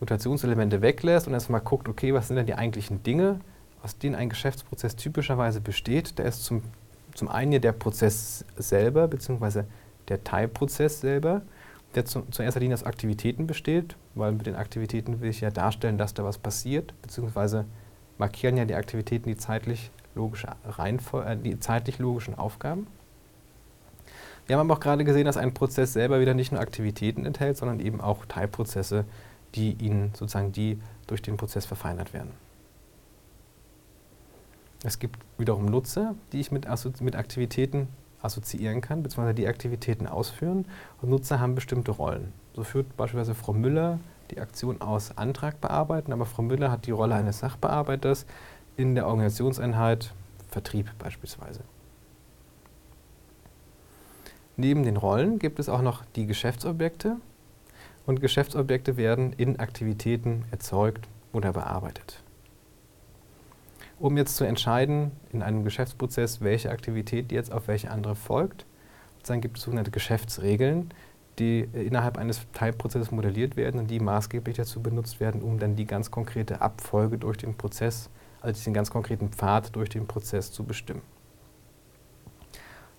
Notationselemente 0.00 0.82
weglässt 0.82 1.26
und 1.26 1.34
erstmal 1.34 1.60
guckt, 1.62 1.88
okay, 1.88 2.12
was 2.12 2.28
sind 2.28 2.36
denn 2.36 2.46
die 2.46 2.54
eigentlichen 2.54 3.02
Dinge, 3.02 3.40
aus 3.82 3.98
denen 3.98 4.14
ein 4.14 4.28
Geschäftsprozess 4.28 4.96
typischerweise 4.96 5.60
besteht, 5.60 6.18
da 6.18 6.24
ist 6.24 6.44
zum, 6.44 6.62
zum 7.14 7.28
einen 7.28 7.60
der 7.60 7.72
Prozess 7.72 8.44
selber, 8.56 9.08
beziehungsweise 9.08 9.66
der 10.08 10.22
Teilprozess 10.22 11.00
selber, 11.00 11.42
der 11.94 12.04
zu, 12.04 12.22
zuerst 12.30 12.58
Linie 12.58 12.74
aus 12.74 12.84
Aktivitäten 12.84 13.46
besteht, 13.46 13.96
weil 14.14 14.32
mit 14.32 14.46
den 14.46 14.56
Aktivitäten 14.56 15.20
will 15.20 15.30
ich 15.30 15.40
ja 15.40 15.50
darstellen, 15.50 15.98
dass 15.98 16.14
da 16.14 16.24
was 16.24 16.38
passiert, 16.38 16.94
beziehungsweise 17.02 17.64
markieren 18.18 18.56
ja 18.56 18.64
die 18.64 18.74
Aktivitäten 18.74 19.28
die 19.28 19.36
zeitlich, 19.36 19.90
logische 20.14 20.48
äh, 20.48 21.36
die 21.36 21.58
zeitlich 21.60 21.98
logischen 21.98 22.34
Aufgaben. 22.34 22.86
Wir 24.46 24.56
haben 24.56 24.70
aber 24.70 24.78
auch 24.78 24.82
gerade 24.82 25.04
gesehen, 25.04 25.24
dass 25.24 25.36
ein 25.36 25.54
Prozess 25.54 25.92
selber 25.92 26.20
wieder 26.20 26.34
nicht 26.34 26.52
nur 26.52 26.60
Aktivitäten 26.60 27.26
enthält, 27.26 27.56
sondern 27.56 27.80
eben 27.80 28.00
auch 28.00 28.26
Teilprozesse, 28.26 29.04
die 29.54 29.72
ihnen 29.72 30.12
sozusagen 30.14 30.52
die 30.52 30.78
durch 31.06 31.22
den 31.22 31.36
Prozess 31.36 31.66
verfeinert 31.66 32.12
werden. 32.12 32.30
Es 34.84 34.98
gibt 34.98 35.18
wiederum 35.38 35.66
Nutzer, 35.66 36.14
die 36.32 36.40
ich 36.40 36.52
mit, 36.52 36.66
mit 37.00 37.16
Aktivitäten 37.16 37.88
assoziieren 38.26 38.80
kann, 38.80 39.02
beziehungsweise 39.02 39.34
die 39.34 39.48
Aktivitäten 39.48 40.06
ausführen. 40.06 40.66
Und 41.00 41.10
Nutzer 41.10 41.40
haben 41.40 41.54
bestimmte 41.54 41.92
Rollen. 41.92 42.32
So 42.54 42.64
führt 42.64 42.96
beispielsweise 42.96 43.34
Frau 43.34 43.52
Müller 43.52 43.98
die 44.30 44.40
Aktion 44.40 44.80
aus 44.80 45.16
Antrag 45.16 45.60
bearbeiten, 45.60 46.12
aber 46.12 46.26
Frau 46.26 46.42
Müller 46.42 46.70
hat 46.70 46.86
die 46.86 46.90
Rolle 46.90 47.14
eines 47.14 47.38
Sachbearbeiters 47.38 48.26
in 48.76 48.94
der 48.94 49.06
Organisationseinheit 49.06 50.12
Vertrieb 50.50 50.90
beispielsweise. 50.98 51.60
Neben 54.56 54.84
den 54.84 54.96
Rollen 54.96 55.38
gibt 55.38 55.58
es 55.58 55.68
auch 55.68 55.82
noch 55.82 56.04
die 56.16 56.26
Geschäftsobjekte 56.26 57.16
und 58.06 58.20
Geschäftsobjekte 58.20 58.96
werden 58.96 59.32
in 59.34 59.58
Aktivitäten 59.58 60.44
erzeugt 60.50 61.08
oder 61.32 61.52
bearbeitet 61.52 62.22
um 63.98 64.16
jetzt 64.16 64.36
zu 64.36 64.44
entscheiden 64.44 65.12
in 65.32 65.42
einem 65.42 65.64
Geschäftsprozess, 65.64 66.40
welche 66.40 66.70
Aktivität 66.70 67.32
jetzt 67.32 67.52
auf 67.52 67.68
welche 67.68 67.90
andere 67.90 68.14
folgt. 68.14 68.66
Dann 69.26 69.40
gibt 69.40 69.58
es 69.58 69.64
sogenannte 69.64 69.90
Geschäftsregeln, 69.90 70.92
die 71.38 71.68
äh, 71.74 71.82
innerhalb 71.82 72.18
eines 72.18 72.46
Teilprozesses 72.52 73.10
modelliert 73.10 73.56
werden 73.56 73.80
und 73.80 73.90
die 73.90 74.00
maßgeblich 74.00 74.56
dazu 74.56 74.80
benutzt 74.80 75.20
werden, 75.20 75.42
um 75.42 75.58
dann 75.58 75.76
die 75.76 75.86
ganz 75.86 76.10
konkrete 76.10 76.60
Abfolge 76.60 77.18
durch 77.18 77.38
den 77.38 77.54
Prozess, 77.56 78.08
also 78.40 78.62
den 78.62 78.74
ganz 78.74 78.90
konkreten 78.90 79.30
Pfad 79.30 79.74
durch 79.74 79.88
den 79.88 80.06
Prozess 80.06 80.52
zu 80.52 80.64
bestimmen. 80.64 81.02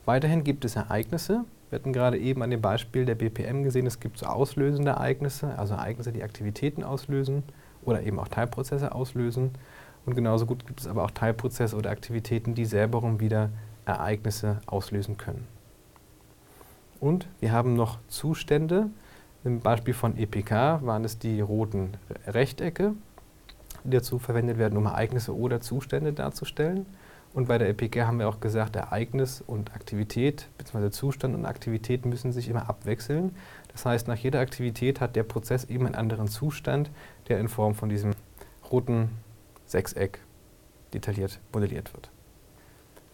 Weiterhin 0.06 0.44
gibt 0.44 0.66
es 0.66 0.76
Ereignisse, 0.76 1.44
Wir 1.70 1.80
hatten 1.80 1.92
gerade 1.92 2.18
eben 2.18 2.42
an 2.42 2.50
dem 2.50 2.62
Beispiel 2.62 3.06
der 3.06 3.16
BPM 3.16 3.64
gesehen, 3.64 3.86
es 3.86 4.00
gibt 4.00 4.18
so 4.18 4.26
auslösende 4.26 4.92
Ereignisse, 4.92 5.58
also 5.60 5.74
Ereignisse, 5.74 6.14
die 6.14 6.24
Aktivitäten 6.24 6.84
auslösen 6.84 7.44
oder 7.84 8.02
eben 8.04 8.20
auch 8.20 8.30
Teilprozesse 8.30 8.94
auslösen. 8.94 9.52
Und 10.08 10.16
genauso 10.16 10.46
gut 10.46 10.66
gibt 10.66 10.80
es 10.80 10.88
aber 10.88 11.04
auch 11.04 11.12
Teilprozesse 11.12 11.76
oder 11.76 11.92
Aktivitäten, 11.92 12.56
die 12.56 12.64
selber 12.64 13.20
wieder 13.20 13.50
Ereignisse 13.86 14.62
auslösen 14.66 15.18
können. 15.18 15.46
Und 17.02 17.28
wir 17.42 17.52
haben 17.52 17.76
noch 17.76 18.00
Zustände. 18.08 18.90
Im 19.44 19.60
Beispiel 19.60 19.94
von 19.94 20.18
EPK 20.18 20.80
waren 20.82 21.04
es 21.04 21.20
die 21.20 21.42
roten 21.42 21.98
Rechtecke, 22.26 22.94
die 23.84 23.90
dazu 23.90 24.18
verwendet 24.18 24.58
werden, 24.58 24.78
um 24.78 24.86
Ereignisse 24.86 25.36
oder 25.36 25.60
Zustände 25.60 26.14
darzustellen. 26.14 26.86
Und 27.34 27.50
bei 27.50 27.58
der 27.58 27.68
EPK 27.68 28.08
haben 28.08 28.20
wir 28.20 28.30
auch 28.30 28.40
gesagt, 28.40 28.78
Ereignis 28.78 29.44
und 29.46 29.76
Aktivität, 29.76 30.48
bzw. 30.58 30.90
Zustand 30.90 31.36
und 31.36 31.46
Aktivität 31.46 32.06
müssen 32.06 32.32
sich 32.32 32.48
immer 32.48 32.70
abwechseln. 32.70 33.36
Das 33.74 33.86
heißt, 33.86 34.08
nach 34.08 34.16
jeder 34.16 34.40
Aktivität 34.40 35.02
hat 35.02 35.18
der 35.18 35.24
Prozess 35.24 35.66
eben 35.66 35.86
einen 35.86 35.96
anderen 35.96 36.30
Zustand, 36.30 36.92
der 37.28 37.42
in 37.42 37.50
Form 37.50 37.76
von 37.76 37.90
diesem 37.90 38.14
roten 38.72 39.10
Sechseck 39.68 40.20
detailliert 40.94 41.40
modelliert 41.54 41.94
wird. 41.94 42.10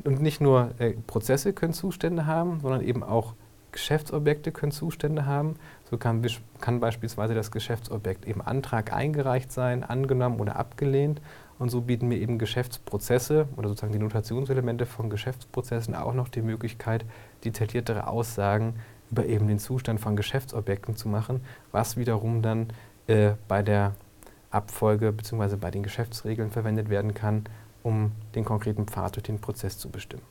Und 0.03 0.21
nicht 0.21 0.41
nur 0.41 0.71
äh, 0.79 0.93
Prozesse 1.07 1.53
können 1.53 1.73
Zustände 1.73 2.25
haben, 2.25 2.59
sondern 2.61 2.81
eben 2.81 3.03
auch 3.03 3.35
Geschäftsobjekte 3.71 4.51
können 4.51 4.71
Zustände 4.71 5.25
haben. 5.25 5.55
So 5.89 5.97
kann, 5.97 6.25
kann, 6.61 6.79
beispielsweise 6.79 7.33
das 7.33 7.51
Geschäftsobjekt 7.51 8.25
eben 8.25 8.41
Antrag 8.41 8.93
eingereicht 8.93 9.51
sein, 9.51 9.83
angenommen 9.83 10.39
oder 10.39 10.55
abgelehnt. 10.55 11.21
Und 11.59 11.69
so 11.69 11.81
bieten 11.81 12.07
mir 12.07 12.17
eben 12.17 12.39
Geschäftsprozesse 12.39 13.47
oder 13.57 13.69
sozusagen 13.69 13.93
die 13.93 13.99
Notationselemente 13.99 14.85
von 14.85 15.09
Geschäftsprozessen 15.09 15.95
auch 15.95 16.13
noch 16.13 16.29
die 16.29 16.41
Möglichkeit, 16.41 17.05
detailliertere 17.43 18.07
Aussagen 18.07 18.75
über 19.11 19.25
eben 19.25 19.47
den 19.47 19.59
Zustand 19.59 19.99
von 19.99 20.15
Geschäftsobjekten 20.15 20.95
zu 20.95 21.07
machen, 21.09 21.41
was 21.71 21.97
wiederum 21.97 22.41
dann 22.41 22.67
äh, 23.07 23.33
bei 23.47 23.61
der 23.61 23.93
Abfolge 24.53 25.11
bzw. 25.11 25.55
bei 25.55 25.71
den 25.71 25.83
Geschäftsregeln 25.83 26.51
verwendet 26.51 26.89
werden 26.89 27.13
kann, 27.13 27.45
um 27.83 28.11
den 28.35 28.45
konkreten 28.45 28.85
Pfad 28.87 29.15
durch 29.15 29.23
den 29.23 29.39
Prozess 29.39 29.77
zu 29.77 29.89
bestimmen. 29.89 30.23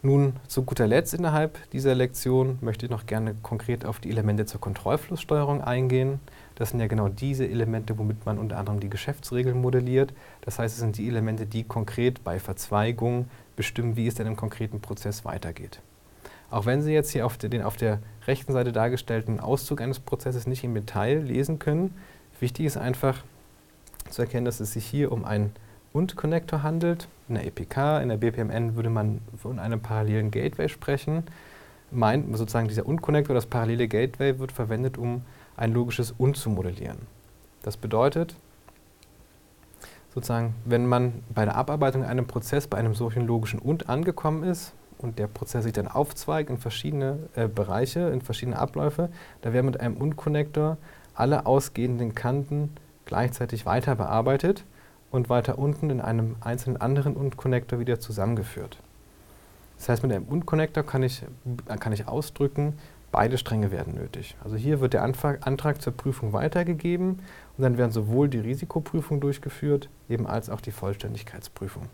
Nun, 0.00 0.34
zu 0.46 0.62
guter 0.62 0.86
Letzt 0.86 1.12
innerhalb 1.12 1.68
dieser 1.72 1.92
Lektion 1.92 2.58
möchte 2.60 2.86
ich 2.86 2.90
noch 2.90 3.06
gerne 3.06 3.34
konkret 3.42 3.84
auf 3.84 3.98
die 3.98 4.10
Elemente 4.10 4.46
zur 4.46 4.60
Kontrollflusssteuerung 4.60 5.60
eingehen. 5.60 6.20
Das 6.54 6.70
sind 6.70 6.78
ja 6.78 6.86
genau 6.86 7.08
diese 7.08 7.48
Elemente, 7.48 7.98
womit 7.98 8.24
man 8.24 8.38
unter 8.38 8.58
anderem 8.58 8.78
die 8.78 8.90
Geschäftsregeln 8.90 9.60
modelliert. 9.60 10.14
Das 10.42 10.60
heißt, 10.60 10.74
es 10.74 10.80
sind 10.80 10.98
die 10.98 11.08
Elemente, 11.08 11.46
die 11.46 11.64
konkret 11.64 12.22
bei 12.22 12.38
Verzweigungen 12.38 13.28
bestimmen, 13.56 13.96
wie 13.96 14.06
es 14.06 14.14
denn 14.14 14.28
im 14.28 14.36
konkreten 14.36 14.80
Prozess 14.80 15.24
weitergeht. 15.24 15.80
Auch 16.50 16.64
wenn 16.64 16.82
Sie 16.82 16.92
jetzt 16.92 17.10
hier 17.10 17.26
auf 17.26 17.36
den 17.36 17.62
auf 17.62 17.76
der 17.76 17.98
rechten 18.26 18.52
Seite 18.52 18.72
dargestellten 18.72 19.38
Auszug 19.38 19.80
eines 19.80 20.00
Prozesses 20.00 20.46
nicht 20.46 20.64
im 20.64 20.74
Detail 20.74 21.18
lesen 21.18 21.58
können, 21.58 21.94
wichtig 22.40 22.66
ist 22.66 22.76
einfach 22.76 23.22
zu 24.08 24.22
erkennen, 24.22 24.46
dass 24.46 24.60
es 24.60 24.72
sich 24.72 24.86
hier 24.86 25.12
um 25.12 25.24
einen 25.24 25.52
und-Connector 25.92 26.62
handelt. 26.62 27.08
In 27.28 27.34
der 27.34 27.46
EPK, 27.46 28.00
in 28.00 28.08
der 28.08 28.16
BPMN 28.16 28.76
würde 28.76 28.88
man 28.88 29.20
von 29.36 29.58
einem 29.58 29.80
parallelen 29.80 30.30
Gateway 30.30 30.68
sprechen. 30.68 31.24
Meint 31.90 32.34
sozusagen 32.36 32.68
dieser 32.68 32.86
und-Connector, 32.86 33.34
das 33.34 33.46
parallele 33.46 33.88
Gateway, 33.88 34.38
wird 34.38 34.52
verwendet, 34.52 34.96
um 34.96 35.22
ein 35.56 35.72
logisches 35.72 36.12
und 36.16 36.36
zu 36.36 36.48
modellieren. 36.48 36.98
Das 37.62 37.76
bedeutet, 37.76 38.36
sozusagen, 40.14 40.54
wenn 40.64 40.86
man 40.86 41.24
bei 41.34 41.44
der 41.44 41.56
Abarbeitung 41.56 42.04
einem 42.04 42.26
Prozess 42.26 42.66
bei 42.66 42.78
einem 42.78 42.94
solchen 42.94 43.26
logischen 43.26 43.58
und 43.58 43.88
angekommen 43.90 44.44
ist 44.44 44.72
und 44.98 45.18
der 45.18 45.26
Prozess 45.26 45.64
sich 45.64 45.72
dann 45.72 45.88
aufzweigt 45.88 46.50
in 46.50 46.58
verschiedene 46.58 47.18
äh, 47.34 47.48
Bereiche, 47.48 48.00
in 48.10 48.20
verschiedene 48.20 48.58
Abläufe, 48.58 49.08
da 49.42 49.52
werden 49.52 49.66
mit 49.66 49.80
einem 49.80 49.96
und-Connector 49.96 50.76
alle 51.14 51.46
ausgehenden 51.46 52.14
Kanten 52.14 52.70
gleichzeitig 53.06 53.66
weiter 53.66 53.94
bearbeitet 53.94 54.64
und 55.10 55.28
weiter 55.28 55.58
unten 55.58 55.90
in 55.90 56.00
einem 56.00 56.36
einzelnen 56.40 56.80
anderen 56.80 57.14
Und-Connector 57.14 57.78
wieder 57.78 57.98
zusammengeführt. 57.98 58.78
Das 59.78 59.88
heißt, 59.88 60.02
mit 60.02 60.12
einem 60.12 60.24
Und-Connector 60.24 60.82
kann 60.82 61.02
ich, 61.02 61.22
kann 61.80 61.92
ich 61.92 62.06
ausdrücken, 62.06 62.74
beide 63.10 63.38
Stränge 63.38 63.70
werden 63.70 63.94
nötig. 63.94 64.36
Also 64.44 64.56
hier 64.56 64.80
wird 64.80 64.92
der 64.92 65.02
Antrag, 65.02 65.46
Antrag 65.46 65.80
zur 65.80 65.92
Prüfung 65.92 66.32
weitergegeben 66.32 67.20
und 67.56 67.62
dann 67.62 67.78
werden 67.78 67.92
sowohl 67.92 68.28
die 68.28 68.40
Risikoprüfung 68.40 69.20
durchgeführt, 69.20 69.88
eben 70.08 70.26
als 70.26 70.50
auch 70.50 70.60
die 70.60 70.72
Vollständigkeitsprüfung. 70.72 71.86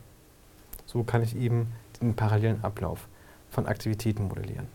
So 0.86 1.04
kann 1.04 1.22
ich 1.22 1.36
eben 1.36 1.68
den 2.04 2.14
parallelen 2.14 2.62
Ablauf 2.62 3.08
von 3.50 3.66
Aktivitäten 3.66 4.28
modellieren. 4.28 4.66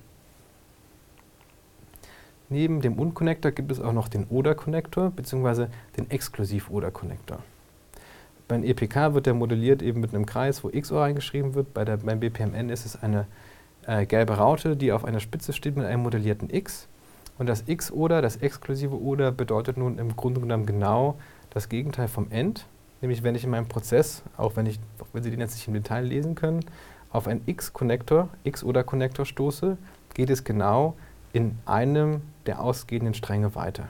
Neben 2.50 2.82
dem 2.82 2.94
Und-Connector 2.98 3.52
gibt 3.52 3.72
es 3.72 3.80
auch 3.80 3.94
noch 3.94 4.08
den 4.08 4.26
Oder-Connector 4.26 5.12
bzw. 5.12 5.68
den 5.98 6.10
Exklusiv-Oder-Connector. 6.10 7.40
Beim 8.48 8.64
EPK 8.64 9.14
wird 9.14 9.28
der 9.28 9.36
modelliert 9.36 9.84
eben 9.84 10.02
mit 10.02 10.16
einem 10.16 10.26
Kreis, 10.26 10.64
wo 10.64 10.70
XOR 10.70 11.04
eingeschrieben 11.04 11.54
wird. 11.54 11.76
Bei 11.76 11.86
der, 11.86 11.98
beim 11.98 12.20
BPMN 12.20 12.70
ist 12.70 12.88
es 12.88 13.02
eine 13.02 13.28
äh, 13.86 14.08
gelbe 14.08 14.34
Raute, 14.34 14.76
die 14.76 14.92
auf 14.92 15.06
einer 15.06 15.20
Spitze 15.20 15.54
steht 15.54 15.76
mit 15.76 15.86
einem 15.86 16.02
modellierten 16.02 16.50
X. 16.52 16.88
Und 17.38 17.48
das 17.48 17.66
X-Oder, 17.68 18.24
das 18.24 18.38
exklusive 18.38 19.00
Oder, 19.00 19.32
bedeutet 19.32 19.78
nun 19.78 20.00
im 20.00 20.16
Grunde 20.16 20.42
genommen 20.42 20.66
genau 20.66 21.20
das 21.52 21.70
Gegenteil 21.70 22.08
vom 22.08 22.32
End. 22.32 22.66
Nämlich 23.02 23.22
wenn 23.22 23.36
ich 23.36 23.44
in 23.44 23.52
meinem 23.52 23.68
Prozess, 23.68 24.24
auch 24.36 24.56
wenn, 24.56 24.66
ich, 24.66 24.80
auch 25.00 25.08
wenn 25.14 25.22
Sie 25.22 25.30
den 25.30 25.40
jetzt 25.40 25.54
nicht 25.54 25.68
im 25.68 25.76
Detail 25.76 26.04
lesen 26.04 26.34
können, 26.34 26.62
auf 27.12 27.28
einen 27.28 27.42
X-Connector, 27.46 28.30
X-Oder-Connector 28.44 29.26
stoße, 29.26 29.78
geht 30.14 30.30
es 30.30 30.44
genau 30.44 30.96
in 31.34 31.58
einem 31.66 32.22
der 32.46 32.62
ausgehenden 32.62 33.14
Stränge 33.14 33.56
weiter. 33.56 33.88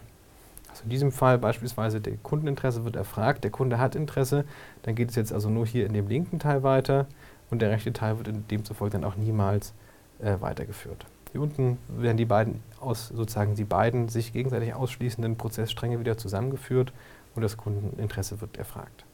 Also 0.69 0.83
in 0.83 0.89
diesem 0.89 1.11
Fall 1.11 1.37
beispielsweise 1.37 1.99
der 1.99 2.17
Kundeninteresse 2.17 2.85
wird 2.85 2.95
erfragt, 2.95 3.43
der 3.43 3.51
Kunde 3.51 3.79
hat 3.79 3.95
Interesse, 3.95 4.45
dann 4.83 4.95
geht 4.95 5.09
es 5.09 5.15
jetzt 5.15 5.33
also 5.33 5.49
nur 5.49 5.65
hier 5.65 5.85
in 5.85 5.93
dem 5.93 6.07
linken 6.07 6.39
Teil 6.39 6.63
weiter 6.63 7.07
und 7.49 7.61
der 7.61 7.71
rechte 7.71 7.91
Teil 7.93 8.17
wird 8.17 8.29
demzufolge 8.51 8.93
dann 8.93 9.03
auch 9.03 9.15
niemals 9.15 9.73
äh, 10.19 10.35
weitergeführt. 10.39 11.05
Hier 11.31 11.41
unten 11.41 11.77
werden 11.87 12.17
die 12.17 12.25
beiden 12.25 12.61
aus, 12.79 13.09
sozusagen 13.09 13.55
die 13.55 13.63
beiden 13.63 14.09
sich 14.09 14.33
gegenseitig 14.33 14.73
ausschließenden 14.73 15.37
Prozessstränge 15.37 15.99
wieder 15.99 16.17
zusammengeführt 16.17 16.91
und 17.35 17.41
das 17.41 17.57
Kundeninteresse 17.57 18.41
wird 18.41 18.57
erfragt. 18.57 19.05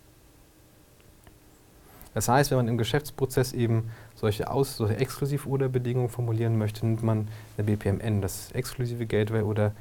Das 2.16 2.30
heißt, 2.30 2.50
wenn 2.50 2.58
man 2.58 2.68
im 2.70 2.78
Geschäftsprozess 2.78 3.54
eben 3.54 3.92
solche, 4.16 4.50
Aus-, 4.50 4.78
solche 4.78 4.98
Exklusiv-Oder-Bedingungen 4.98 6.10
formulieren 6.10 6.58
möchte, 6.58 6.86
nimmt 6.86 7.04
man 7.04 7.28
der 7.58 7.64
BPMN 7.64 8.22
das 8.22 8.52
exklusive 8.54 9.06
Gateway 9.06 9.42
oder 9.42 9.74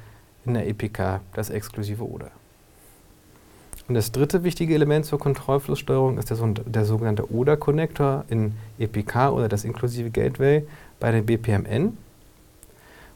in 0.45 0.53
der 0.53 0.67
EPK 0.67 1.21
das 1.33 1.49
exklusive 1.49 2.07
Oder. 2.07 2.29
Und 3.87 3.95
das 3.95 4.11
dritte 4.11 4.43
wichtige 4.43 4.73
Element 4.75 5.05
zur 5.05 5.17
Kontrollflusssteuerung 5.17 6.17
ist 6.17 6.29
der, 6.29 6.37
der 6.37 6.85
sogenannte 6.85 7.31
Oder-Connector 7.31 8.25
in 8.29 8.53
EPK 8.79 9.29
oder 9.29 9.47
das 9.47 9.63
inklusive 9.63 10.09
Gateway 10.09 10.67
bei 10.99 11.11
den 11.11 11.25
BPMN. 11.25 11.97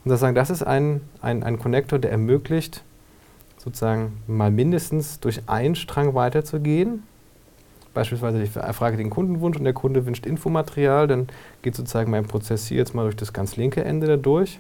Und 0.05 0.09
das, 0.09 0.21
sagen, 0.21 0.35
das 0.35 0.49
ist 0.49 0.63
ein, 0.63 1.01
ein, 1.21 1.43
ein 1.43 1.59
Connector, 1.59 1.99
der 1.99 2.11
ermöglicht, 2.11 2.83
sozusagen 3.57 4.21
mal 4.27 4.49
mindestens 4.49 5.19
durch 5.19 5.41
einen 5.47 5.75
Strang 5.75 6.13
weiterzugehen. 6.13 7.03
Beispielsweise 7.93 8.41
ich 8.41 8.55
erfrage 8.55 8.97
den 8.97 9.09
Kundenwunsch 9.09 9.57
und 9.57 9.63
der 9.63 9.73
Kunde 9.73 10.05
wünscht 10.05 10.25
Infomaterial, 10.25 11.07
dann 11.07 11.27
geht 11.61 11.75
sozusagen 11.75 12.11
mein 12.11 12.25
Prozess 12.25 12.67
hier 12.67 12.77
jetzt 12.77 12.93
mal 12.93 13.03
durch 13.03 13.15
das 13.15 13.33
ganz 13.33 13.57
linke 13.57 13.83
Ende 13.83 14.07
dadurch. 14.07 14.59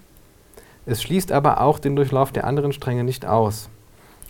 Es 0.85 1.03
schließt 1.03 1.31
aber 1.31 1.61
auch 1.61 1.77
den 1.79 1.95
Durchlauf 1.95 2.31
der 2.31 2.45
anderen 2.45 2.73
Stränge 2.73 3.03
nicht 3.03 3.25
aus. 3.25 3.69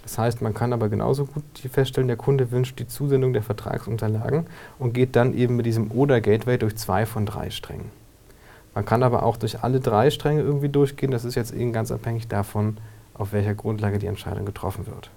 Das 0.03 0.17
heißt, 0.17 0.41
man 0.41 0.53
kann 0.53 0.73
aber 0.73 0.89
genauso 0.89 1.25
gut 1.25 1.43
feststellen, 1.71 2.07
der 2.07 2.17
Kunde 2.17 2.51
wünscht 2.51 2.79
die 2.79 2.87
Zusendung 2.87 3.31
der 3.33 3.43
Vertragsunterlagen 3.43 4.47
und 4.79 4.93
geht 4.93 5.15
dann 5.15 5.33
eben 5.33 5.55
mit 5.55 5.65
diesem 5.65 5.91
Oder-Gateway 5.91 6.57
durch 6.57 6.75
zwei 6.77 7.05
von 7.05 7.25
drei 7.25 7.49
Strängen. 7.49 7.91
Man 8.73 8.85
kann 8.85 9.03
aber 9.03 9.23
auch 9.23 9.37
durch 9.37 9.63
alle 9.63 9.79
drei 9.79 10.09
Stränge 10.09 10.41
irgendwie 10.41 10.69
durchgehen. 10.69 11.11
Das 11.11 11.25
ist 11.25 11.35
jetzt 11.35 11.53
eben 11.53 11.73
ganz 11.73 11.91
abhängig 11.91 12.27
davon, 12.27 12.77
auf 13.13 13.33
welcher 13.33 13.53
Grundlage 13.53 13.99
die 13.99 14.07
Entscheidung 14.07 14.45
getroffen 14.45 14.87
wird. 14.87 15.09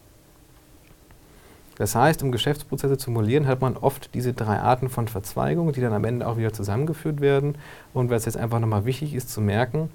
Das 1.83 1.97
heißt, 1.97 2.23
um 2.23 2.31
Geschäftsprozesse 2.31 2.97
zu 2.97 3.11
modellieren, 3.11 3.49
hat 3.49 3.61
man 3.61 3.77
oft 3.77 4.15
diese 4.15 4.33
drei 4.35 4.61
Arten 4.61 4.89
von 4.89 5.09
Verzweigungen, 5.09 5.75
die 5.75 5.81
dann 5.81 5.93
am 5.93 6.05
Ende 6.05 6.29
auch 6.29 6.37
wieder 6.37 6.53
zusammengeführt 6.53 7.21
werden. 7.21 7.57
Und 7.93 8.13
es 8.13 8.25
jetzt 8.25 8.37
einfach 8.37 8.61
nochmal 8.61 8.85
wichtig 8.85 9.15
ist 9.15 9.31
zu 9.31 9.41
merken, 9.41 9.91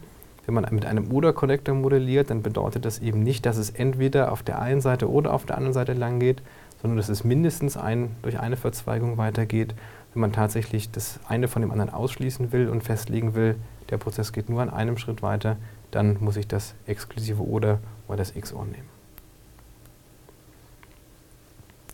wenn 0.46 0.54
man 0.54 0.68
mit 0.72 0.86
einem 0.86 1.10
Oder-Connector 1.10 1.74
modelliert, 1.74 2.30
dann 2.30 2.42
bedeutet 2.42 2.84
das 2.84 3.00
eben 3.00 3.24
nicht, 3.24 3.46
dass 3.46 3.56
es 3.56 3.70
entweder 3.70 4.34
auf 4.34 4.44
der 4.44 4.60
einen 4.62 4.82
Seite 4.82 5.10
oder 5.10 5.34
auf 5.34 5.46
der 5.46 5.56
anderen 5.56 5.74
Seite 5.74 5.94
lang 5.94 6.20
geht, 6.20 6.42
sondern 6.82 6.98
dass 6.98 7.08
es 7.08 7.24
mindestens 7.24 7.78
ein, 7.78 8.18
durch 8.22 8.38
eine 8.38 8.58
Verzweigung 8.58 9.18
weitergeht. 9.18 9.74
Wenn 10.14 10.20
man 10.20 10.34
tatsächlich 10.34 10.92
das 10.92 11.22
eine 11.30 11.48
von 11.48 11.62
dem 11.62 11.72
anderen 11.72 11.94
ausschließen 11.94 12.52
will 12.52 12.68
und 12.68 12.84
festlegen 12.84 13.34
will, 13.34 13.56
der 13.92 13.98
Prozess 13.98 14.34
geht 14.34 14.50
nur 14.50 14.62
an 14.62 14.70
einem 14.70 14.98
Schritt 14.98 15.22
weiter, 15.22 15.56
dann 15.92 16.18
muss 16.20 16.36
ich 16.36 16.50
das 16.50 16.76
exklusive 16.86 17.42
Oder 17.42 17.80
oder 18.10 18.18
das 18.18 18.34
XOR 18.34 18.66
nehmen. 18.66 18.97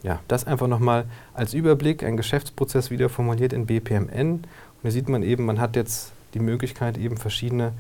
Ja, 0.04 0.20
das 0.28 0.46
einfach 0.46 0.68
nochmal 0.68 1.06
als 1.34 1.54
Überblick, 1.54 2.04
ein 2.04 2.18
Geschäftsprozess 2.18 2.92
wieder 2.92 3.10
formuliert 3.10 3.54
in 3.54 3.66
BPMN 3.66 4.44
hier 4.84 4.92
sieht 4.92 5.10
man 5.10 5.24
eben, 5.24 5.46
man 5.46 5.60
hat 5.60 5.76
jetzt 5.76 6.12
die 6.34 6.40
Möglichkeit, 6.40 6.98
eben 6.98 7.18
verschiedene 7.18 7.72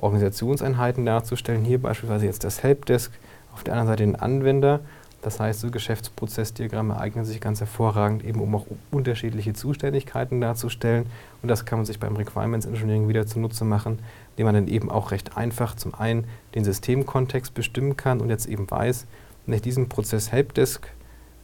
Organisationseinheiten 0.00 1.04
darzustellen. 1.04 1.64
Hier 1.64 1.80
beispielsweise 1.80 2.26
jetzt 2.26 2.44
das 2.44 2.62
Helpdesk, 2.62 3.12
auf 3.52 3.64
der 3.64 3.74
anderen 3.74 3.88
Seite 3.88 4.04
den 4.04 4.16
Anwender. 4.16 4.80
Das 5.22 5.38
heißt, 5.38 5.60
so 5.60 5.70
Geschäftsprozessdiagramme 5.70 6.98
eignen 6.98 7.24
sich 7.24 7.40
ganz 7.40 7.60
hervorragend, 7.60 8.24
eben 8.24 8.40
um 8.40 8.54
auch 8.54 8.66
unterschiedliche 8.90 9.52
Zuständigkeiten 9.54 10.40
darzustellen. 10.40 11.06
Und 11.42 11.48
das 11.48 11.64
kann 11.64 11.78
man 11.78 11.86
sich 11.86 12.00
beim 12.00 12.16
Requirements 12.16 12.66
Engineering 12.66 13.08
wieder 13.08 13.26
zunutze 13.26 13.64
machen, 13.64 13.98
indem 14.32 14.46
man 14.46 14.54
dann 14.54 14.68
eben 14.68 14.90
auch 14.90 15.10
recht 15.10 15.36
einfach 15.36 15.76
zum 15.76 15.94
einen 15.94 16.24
den 16.54 16.64
Systemkontext 16.64 17.54
bestimmen 17.54 17.96
kann 17.96 18.20
und 18.20 18.30
jetzt 18.30 18.46
eben 18.46 18.68
weiß, 18.68 19.06
wenn 19.46 19.54
ich 19.54 19.62
diesen 19.62 19.88
Prozess 19.88 20.32
Helpdesk 20.32 20.88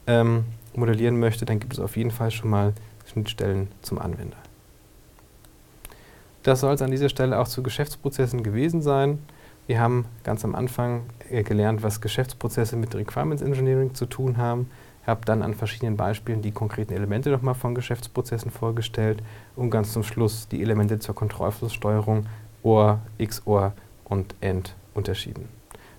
ähm, 0.08 0.44
modellieren 0.74 1.20
möchte, 1.20 1.44
dann 1.44 1.60
gibt 1.60 1.74
es 1.74 1.78
auf 1.78 1.96
jeden 1.96 2.10
Fall 2.10 2.32
schon 2.32 2.50
mal 2.50 2.72
Schnittstellen 3.06 3.68
zum 3.82 4.00
Anwender. 4.00 4.36
Das 6.42 6.60
soll 6.60 6.74
es 6.74 6.82
an 6.82 6.90
dieser 6.90 7.08
Stelle 7.08 7.38
auch 7.38 7.48
zu 7.48 7.62
Geschäftsprozessen 7.62 8.42
gewesen 8.42 8.82
sein. 8.82 9.18
Wir 9.66 9.80
haben 9.80 10.06
ganz 10.24 10.44
am 10.44 10.54
Anfang 10.54 11.02
äh, 11.30 11.42
gelernt, 11.42 11.82
was 11.82 12.00
Geschäftsprozesse 12.00 12.76
mit 12.76 12.94
Requirements 12.94 13.42
Engineering 13.42 13.94
zu 13.94 14.06
tun 14.06 14.38
haben. 14.38 14.70
Ich 15.02 15.08
habe 15.08 15.24
dann 15.24 15.42
an 15.42 15.54
verschiedenen 15.54 15.96
Beispielen 15.96 16.42
die 16.42 16.52
konkreten 16.52 16.94
Elemente 16.94 17.30
nochmal 17.30 17.54
von 17.54 17.74
Geschäftsprozessen 17.74 18.50
vorgestellt 18.50 19.22
und 19.56 19.70
ganz 19.70 19.92
zum 19.92 20.02
Schluss 20.02 20.48
die 20.48 20.62
Elemente 20.62 20.98
zur 20.98 21.14
Kontrollflusssteuerung 21.14 22.26
OR, 22.62 23.00
XOR 23.22 23.72
und 24.04 24.34
END 24.40 24.74
unterschieden. 24.94 25.48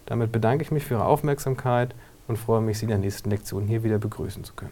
Damit 0.06 0.32
bedanke 0.32 0.64
ich 0.64 0.72
mich 0.72 0.84
für 0.84 0.96
Ihre 0.96 1.06
Aufmerksamkeit 1.06 1.94
und 2.30 2.38
freue 2.38 2.62
mich, 2.62 2.78
Sie 2.78 2.86
in 2.86 2.90
der 2.90 3.00
nächsten 3.00 3.30
Lektion 3.30 3.68
hier 3.68 3.84
wieder 3.84 3.98
begrüßen 3.98 4.44
zu 4.44 4.54
können. 4.54 4.72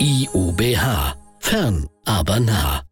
IUBH. 0.00 1.16
Fern, 1.38 1.88
aber 2.04 2.40
nah. 2.40 2.82